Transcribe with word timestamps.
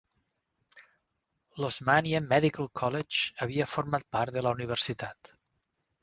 L'Osmania 1.57 2.21
Medical 2.29 2.69
College 2.81 3.27
havia 3.47 3.67
format 3.75 4.07
part 4.17 4.39
de 4.39 4.43
la 4.47 4.55
universitat. 4.57 5.31